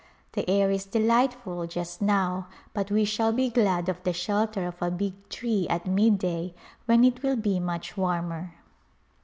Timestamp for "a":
4.81-4.89